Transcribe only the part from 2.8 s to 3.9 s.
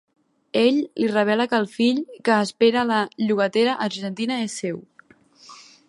la llogatera